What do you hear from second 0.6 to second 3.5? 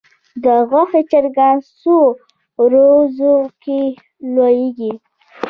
غوښې چرګان څو ورځو